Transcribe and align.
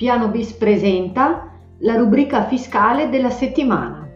Piano 0.00 0.28
Bis 0.28 0.54
presenta 0.54 1.50
la 1.80 1.96
rubrica 1.96 2.44
fiscale 2.44 3.10
della 3.10 3.28
settimana. 3.28 4.08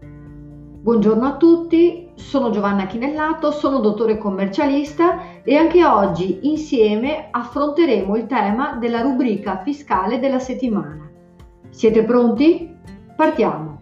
Buongiorno 0.00 1.26
a 1.26 1.36
tutti, 1.36 2.08
sono 2.14 2.48
Giovanna 2.48 2.86
Chinellato, 2.86 3.50
sono 3.50 3.80
dottore 3.80 4.16
commercialista 4.16 5.42
e 5.42 5.56
anche 5.56 5.84
oggi 5.84 6.48
insieme 6.48 7.28
affronteremo 7.30 8.16
il 8.16 8.24
tema 8.24 8.76
della 8.80 9.02
rubrica 9.02 9.60
fiscale 9.62 10.18
della 10.18 10.38
settimana. 10.38 11.06
Siete 11.68 12.02
pronti? 12.02 12.74
Partiamo! 13.14 13.78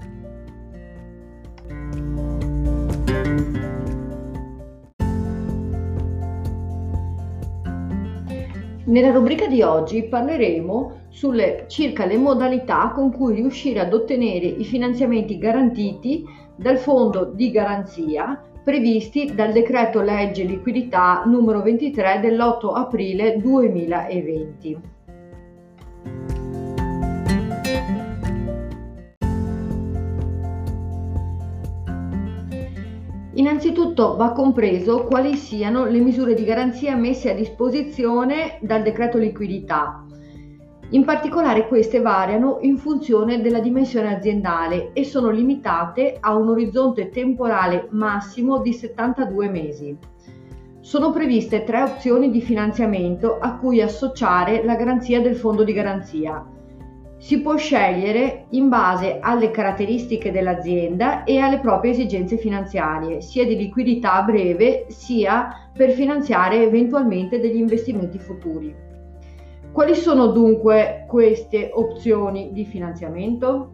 Nella 8.87 9.13
rubrica 9.13 9.47
di 9.47 9.63
oggi 9.63 10.03
parleremo 10.03 11.02
sulle, 11.13 11.67
circa 11.69 12.07
le 12.07 12.17
modalità 12.17 12.91
con 12.95 13.13
cui 13.13 13.35
riuscire 13.35 13.81
ad 13.81 13.93
ottenere 13.93 14.47
i 14.47 14.65
finanziamenti 14.65 15.37
garantiti 15.39 16.25
dal 16.57 16.79
fondo 16.79 17.25
di 17.27 17.51
garanzia 17.51 18.43
previsti 18.65 19.35
dal 19.35 19.53
decreto 19.53 20.01
legge 20.01 20.45
liquidità 20.45 21.23
numero 21.27 21.63
23 21.63 22.21
dell'8 22.21 22.73
aprile 22.75 23.37
2020. 23.37 24.81
Innanzitutto 33.35 34.17
va 34.17 34.33
compreso 34.33 35.05
quali 35.05 35.35
siano 35.35 35.87
le 35.87 35.99
misure 35.99 36.35
di 36.35 36.45
garanzia 36.45 36.95
messe 36.95 37.31
a 37.31 37.35
disposizione 37.35 38.59
dal 38.61 38.83
decreto 38.83 39.19
liquidità. 39.19 40.07
In 40.93 41.05
particolare 41.05 41.69
queste 41.69 42.01
variano 42.01 42.59
in 42.61 42.77
funzione 42.77 43.41
della 43.41 43.61
dimensione 43.61 44.15
aziendale 44.15 44.91
e 44.93 45.05
sono 45.05 45.31
limitate 45.31 46.19
a 46.21 46.37
un 46.37 46.51
orizzonte 46.51 47.09
temporale 47.09 47.89
massimo 47.93 48.59
di 48.59 48.75
72 48.75 49.49
mesi. 49.49 49.97
Sono 50.81 51.11
previste 51.11 51.65
tre 51.65 51.83
opzioni 51.83 52.31
di 52.31 52.43
finanziamento 52.43 53.39
a 53.39 53.57
cui 53.57 53.81
associare 53.81 54.63
la 54.65 54.77
garanzia 54.77 55.23
del 55.23 55.35
fondo 55.35 55.65
di 55.65 55.73
garanzia 55.73 56.47
si 57.17 57.41
può 57.41 57.57
scegliere 57.57 58.47
in 58.51 58.69
base 58.69 59.19
alle 59.21 59.53
caratteristiche 59.53 60.33
dell'azienda 60.33 61.23
e 61.23 61.39
alle 61.39 61.61
proprie 61.61 61.93
esigenze 61.93 62.37
finanziarie, 62.37 63.21
sia 63.21 63.47
di 63.47 63.57
liquidità 63.57 64.21
breve 64.23 64.87
sia 64.89 65.71
per 65.73 65.93
finanziare 65.93 66.65
eventualmente 66.65 67.39
degli 67.39 67.59
investimenti 67.59 68.19
futuri. 68.19 68.91
Quali 69.73 69.95
sono 69.95 70.27
dunque 70.27 71.07
queste 71.09 71.71
opzioni 71.73 72.53
di 72.53 72.67
finanziamento? 72.67 73.71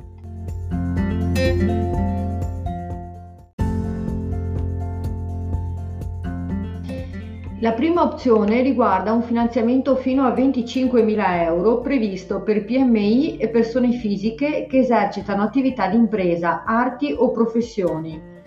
La 7.58 7.72
prima 7.72 8.02
opzione 8.02 8.62
riguarda 8.62 9.10
un 9.10 9.22
finanziamento 9.22 9.96
fino 9.96 10.22
a 10.22 10.32
25.000 10.32 11.42
euro 11.42 11.80
previsto 11.80 12.42
per 12.42 12.64
PMI 12.64 13.36
e 13.36 13.48
persone 13.48 13.90
fisiche 13.90 14.66
che 14.68 14.78
esercitano 14.78 15.42
attività 15.42 15.88
di 15.88 15.96
impresa, 15.96 16.62
arti 16.64 17.12
o 17.18 17.32
professioni. 17.32 18.37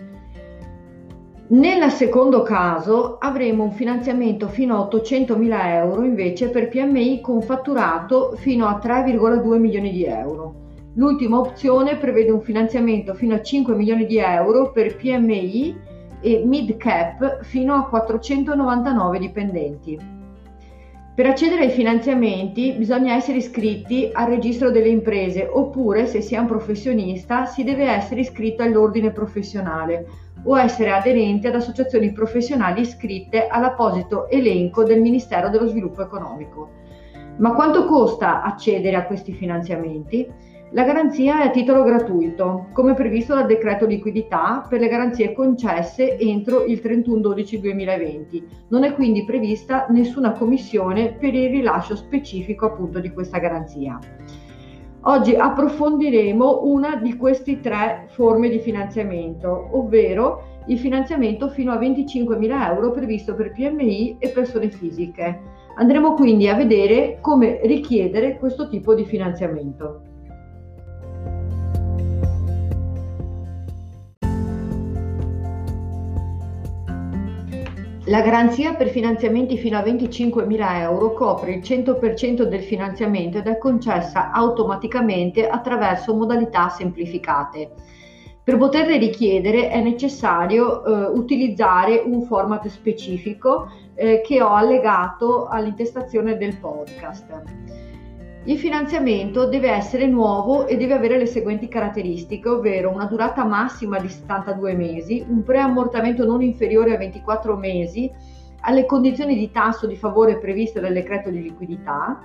Nel 1.52 1.90
secondo 1.90 2.40
caso 2.40 3.18
avremo 3.18 3.64
un 3.64 3.72
finanziamento 3.72 4.48
fino 4.48 4.74
a 4.74 4.88
800.000 4.88 5.66
euro 5.66 6.02
invece 6.02 6.48
per 6.48 6.68
PMI 6.68 7.20
con 7.20 7.42
fatturato 7.42 8.32
fino 8.36 8.66
a 8.66 8.80
3,2 8.82 9.58
milioni 9.58 9.92
di 9.92 10.06
euro. 10.06 10.54
L'ultima 10.94 11.38
opzione 11.38 11.98
prevede 11.98 12.30
un 12.30 12.40
finanziamento 12.40 13.12
fino 13.12 13.34
a 13.34 13.42
5 13.42 13.74
milioni 13.74 14.06
di 14.06 14.16
euro 14.16 14.72
per 14.72 14.96
PMI 14.96 15.76
e 16.22 16.42
mid 16.42 16.78
cap 16.78 17.42
fino 17.42 17.74
a 17.74 17.84
499 17.84 19.18
dipendenti. 19.18 19.98
Per 21.14 21.26
accedere 21.26 21.64
ai 21.64 21.70
finanziamenti 21.70 22.72
bisogna 22.72 23.14
essere 23.14 23.36
iscritti 23.36 24.08
al 24.10 24.28
registro 24.28 24.70
delle 24.70 24.88
imprese 24.88 25.46
oppure 25.46 26.06
se 26.06 26.22
si 26.22 26.34
è 26.34 26.38
un 26.38 26.46
professionista 26.46 27.44
si 27.44 27.62
deve 27.62 27.84
essere 27.84 28.22
iscritto 28.22 28.62
all'ordine 28.62 29.10
professionale 29.10 30.30
o 30.44 30.58
essere 30.58 30.90
aderenti 30.90 31.46
ad 31.46 31.54
associazioni 31.54 32.12
professionali 32.12 32.80
iscritte 32.80 33.46
all'apposito 33.46 34.28
elenco 34.28 34.84
del 34.84 35.00
Ministero 35.00 35.48
dello 35.48 35.66
Sviluppo 35.66 36.02
Economico. 36.02 36.70
Ma 37.38 37.54
quanto 37.54 37.86
costa 37.86 38.42
accedere 38.42 38.96
a 38.96 39.04
questi 39.04 39.32
finanziamenti? 39.32 40.50
La 40.74 40.84
garanzia 40.84 41.42
è 41.42 41.46
a 41.48 41.50
titolo 41.50 41.82
gratuito, 41.82 42.68
come 42.72 42.94
previsto 42.94 43.34
dal 43.34 43.44
decreto 43.44 43.84
liquidità 43.84 44.64
per 44.66 44.80
le 44.80 44.88
garanzie 44.88 45.34
concesse 45.34 46.18
entro 46.18 46.64
il 46.64 46.80
31-12-2020. 46.82 48.42
Non 48.68 48.84
è 48.84 48.94
quindi 48.94 49.26
prevista 49.26 49.84
nessuna 49.90 50.32
commissione 50.32 51.12
per 51.12 51.34
il 51.34 51.50
rilascio 51.50 51.94
specifico 51.94 52.64
appunto 52.64 53.00
di 53.00 53.12
questa 53.12 53.38
garanzia. 53.38 53.98
Oggi 55.04 55.34
approfondiremo 55.34 56.60
una 56.62 56.94
di 56.94 57.16
queste 57.16 57.58
tre 57.58 58.06
forme 58.10 58.48
di 58.48 58.60
finanziamento, 58.60 59.70
ovvero 59.72 60.60
il 60.66 60.78
finanziamento 60.78 61.48
fino 61.48 61.72
a 61.72 61.76
25.000 61.76 62.72
euro 62.72 62.92
previsto 62.92 63.34
per 63.34 63.50
PMI 63.50 64.18
e 64.20 64.28
persone 64.28 64.70
fisiche. 64.70 65.40
Andremo 65.74 66.14
quindi 66.14 66.46
a 66.48 66.54
vedere 66.54 67.18
come 67.20 67.58
richiedere 67.64 68.38
questo 68.38 68.68
tipo 68.68 68.94
di 68.94 69.04
finanziamento. 69.04 70.11
La 78.12 78.20
garanzia 78.20 78.74
per 78.74 78.90
finanziamenti 78.90 79.56
fino 79.56 79.78
a 79.78 79.82
25.000 79.82 80.80
euro 80.82 81.14
copre 81.14 81.54
il 81.54 81.60
100% 81.60 82.42
del 82.42 82.60
finanziamento 82.60 83.38
ed 83.38 83.46
è 83.46 83.56
concessa 83.56 84.32
automaticamente 84.32 85.48
attraverso 85.48 86.14
modalità 86.14 86.68
semplificate. 86.68 87.70
Per 88.44 88.58
poterle 88.58 88.98
richiedere 88.98 89.70
è 89.70 89.80
necessario 89.80 90.84
eh, 90.84 91.18
utilizzare 91.18 92.02
un 92.04 92.20
format 92.24 92.66
specifico 92.66 93.70
eh, 93.94 94.20
che 94.20 94.42
ho 94.42 94.52
allegato 94.52 95.46
all'intestazione 95.46 96.36
del 96.36 96.58
podcast. 96.58 97.91
Il 98.44 98.58
finanziamento 98.58 99.46
deve 99.46 99.70
essere 99.70 100.08
nuovo 100.08 100.66
e 100.66 100.76
deve 100.76 100.94
avere 100.94 101.16
le 101.16 101.26
seguenti 101.26 101.68
caratteristiche, 101.68 102.48
ovvero 102.48 102.90
una 102.90 103.04
durata 103.04 103.44
massima 103.44 104.00
di 104.00 104.08
72 104.08 104.74
mesi, 104.74 105.24
un 105.28 105.44
preammortamento 105.44 106.24
non 106.24 106.42
inferiore 106.42 106.92
a 106.92 106.98
24 106.98 107.56
mesi, 107.56 108.10
alle 108.62 108.84
condizioni 108.84 109.36
di 109.36 109.52
tasso 109.52 109.86
di 109.86 109.94
favore 109.94 110.38
previste 110.38 110.80
dal 110.80 110.92
decreto 110.92 111.30
di 111.30 111.40
liquidità, 111.40 112.18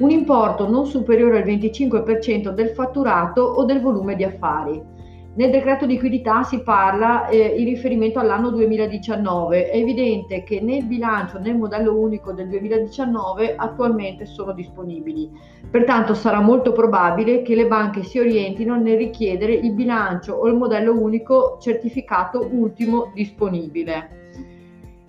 un 0.00 0.10
importo 0.10 0.68
non 0.68 0.84
superiore 0.84 1.38
al 1.38 1.48
25% 1.48 2.50
del 2.50 2.68
fatturato 2.68 3.40
o 3.40 3.64
del 3.64 3.80
volume 3.80 4.16
di 4.16 4.24
affari. 4.24 4.93
Nel 5.36 5.50
decreto 5.50 5.84
liquidità 5.84 6.44
si 6.44 6.62
parla 6.62 7.26
eh, 7.26 7.56
in 7.56 7.64
riferimento 7.64 8.20
all'anno 8.20 8.50
2019. 8.50 9.68
È 9.68 9.76
evidente 9.76 10.44
che 10.44 10.60
nel 10.60 10.84
bilancio, 10.84 11.40
nel 11.40 11.56
modello 11.56 11.98
unico 11.98 12.32
del 12.32 12.46
2019 12.48 13.56
attualmente 13.56 14.26
sono 14.26 14.52
disponibili. 14.52 15.28
Pertanto 15.68 16.14
sarà 16.14 16.40
molto 16.40 16.70
probabile 16.70 17.42
che 17.42 17.56
le 17.56 17.66
banche 17.66 18.04
si 18.04 18.20
orientino 18.20 18.76
nel 18.76 18.96
richiedere 18.96 19.54
il 19.54 19.72
bilancio 19.72 20.34
o 20.34 20.46
il 20.46 20.54
modello 20.54 20.96
unico 20.96 21.58
certificato 21.60 22.48
ultimo 22.52 23.10
disponibile. 23.12 24.22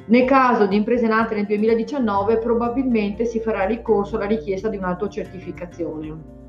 Nel 0.08 0.26
caso 0.26 0.66
di 0.66 0.76
imprese 0.76 1.06
nate 1.06 1.36
nel 1.36 1.46
2019 1.46 2.40
probabilmente 2.40 3.26
si 3.26 3.40
farà 3.40 3.66
ricorso 3.66 4.16
alla 4.16 4.26
richiesta 4.26 4.70
di 4.70 4.78
un'autocertificazione. 4.78 6.45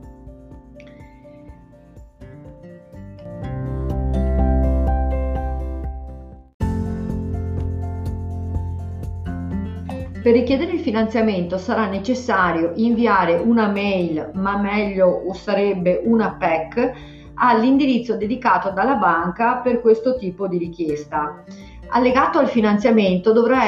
Per 10.26 10.34
richiedere 10.34 10.72
il 10.72 10.80
finanziamento 10.80 11.56
sarà 11.56 11.86
necessario 11.86 12.72
inviare 12.74 13.36
una 13.36 13.68
mail, 13.68 14.32
ma 14.34 14.58
meglio 14.60 15.22
sarebbe 15.34 16.02
una 16.04 16.34
PEC, 16.34 16.92
all'indirizzo 17.34 18.16
dedicato 18.16 18.70
dalla 18.70 18.96
banca 18.96 19.58
per 19.58 19.80
questo 19.80 20.16
tipo 20.16 20.48
di 20.48 20.58
richiesta. 20.58 21.44
Allegato 21.90 22.40
al 22.40 22.48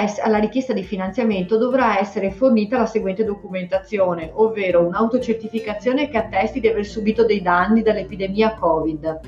essere, 0.02 0.26
alla 0.26 0.38
richiesta 0.38 0.72
di 0.72 0.82
finanziamento 0.82 1.58
dovrà 1.58 2.00
essere 2.00 2.32
fornita 2.32 2.76
la 2.76 2.86
seguente 2.86 3.22
documentazione, 3.22 4.32
ovvero 4.34 4.84
un'autocertificazione 4.84 6.08
che 6.08 6.18
attesti 6.18 6.58
di 6.58 6.66
aver 6.66 6.84
subito 6.84 7.24
dei 7.24 7.40
danni 7.40 7.82
dall'epidemia 7.82 8.54
Covid, 8.54 9.20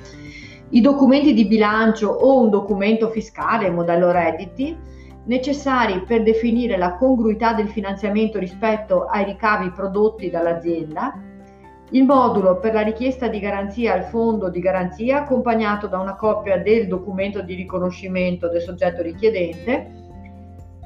i 0.71 0.81
documenti 0.81 1.33
di 1.33 1.47
bilancio 1.47 2.09
o 2.09 2.41
un 2.41 2.51
documento 2.51 3.09
fiscale, 3.09 3.71
modello 3.71 4.11
redditi, 4.11 4.99
necessari 5.31 6.03
per 6.03 6.25
definire 6.25 6.77
la 6.77 6.97
congruità 6.97 7.53
del 7.55 7.69
finanziamento 7.69 8.37
rispetto 8.41 9.05
ai 9.05 9.25
ricavi 9.25 9.71
prodotti 9.71 10.29
dall'azienda, 10.29 11.15
Il 11.93 12.05
modulo 12.05 12.59
per 12.61 12.73
la 12.73 12.83
richiesta 12.83 13.27
di 13.27 13.41
garanzia 13.41 13.95
al 13.95 14.05
fondo 14.05 14.49
di 14.49 14.61
garanzia 14.61 15.23
accompagnato 15.23 15.89
da 15.89 15.99
una 15.99 16.15
copia 16.15 16.59
del 16.59 16.87
documento 16.87 17.43
di 17.43 17.55
riconoscimento 17.55 18.49
del 18.49 18.61
soggetto 18.61 19.03
richiedente. 19.03 19.91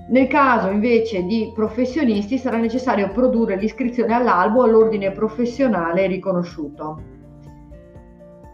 Nel 0.08 0.26
caso 0.28 0.70
invece 0.70 1.24
di 1.24 1.52
professionisti 1.54 2.38
sarà 2.38 2.56
necessario 2.56 3.10
produrre 3.10 3.56
l'iscrizione 3.56 4.14
all'albo 4.14 4.62
all'ordine 4.62 5.10
professionale 5.10 6.06
riconosciuto. 6.06 7.02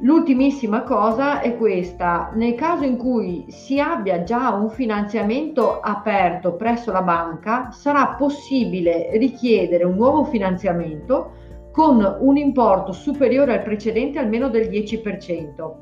L'ultimissima 0.02 0.82
cosa 0.82 1.40
è 1.40 1.58
questa, 1.58 2.30
nel 2.34 2.54
caso 2.54 2.84
in 2.84 2.96
cui 2.96 3.44
si 3.48 3.78
abbia 3.78 4.22
già 4.22 4.48
un 4.54 4.70
finanziamento 4.70 5.78
aperto 5.78 6.54
presso 6.54 6.90
la 6.90 7.02
banca, 7.02 7.70
sarà 7.70 8.14
possibile 8.16 9.10
richiedere 9.18 9.84
un 9.84 9.96
nuovo 9.96 10.24
finanziamento 10.24 11.32
con 11.70 12.16
un 12.20 12.36
importo 12.38 12.92
superiore 12.92 13.52
al 13.52 13.62
precedente 13.62 14.18
almeno 14.18 14.48
del 14.48 14.70
10%. 14.70 15.72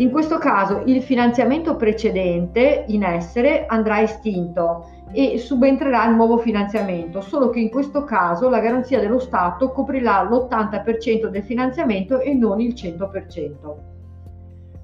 In 0.00 0.10
questo 0.10 0.38
caso 0.38 0.80
il 0.86 1.02
finanziamento 1.02 1.76
precedente 1.76 2.86
in 2.88 3.02
essere 3.02 3.66
andrà 3.66 4.00
estinto 4.00 4.88
e 5.12 5.36
subentrerà 5.36 6.06
il 6.08 6.14
nuovo 6.14 6.38
finanziamento, 6.38 7.20
solo 7.20 7.50
che 7.50 7.60
in 7.60 7.68
questo 7.68 8.04
caso 8.04 8.48
la 8.48 8.60
garanzia 8.60 8.98
dello 8.98 9.18
Stato 9.18 9.72
coprirà 9.72 10.22
l'80% 10.22 11.26
del 11.26 11.42
finanziamento 11.42 12.18
e 12.18 12.32
non 12.32 12.60
il 12.60 12.72
100%. 12.72 13.74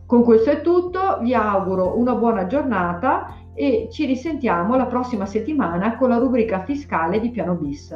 Con 0.05 0.23
questo 0.23 0.51
è 0.51 0.61
tutto, 0.61 1.19
vi 1.23 1.33
auguro 1.33 1.97
una 1.97 2.15
buona 2.15 2.47
giornata 2.47 3.37
e 3.55 3.89
ci 3.91 4.05
risentiamo 4.05 4.77
la 4.77 4.85
prossima 4.85 5.25
settimana 5.25 5.97
con 5.97 6.11
la 6.11 6.19
rubrica 6.19 6.61
fiscale 6.61 7.21
di 7.21 7.31
Piano 7.31 7.55
Bis. 7.55 7.95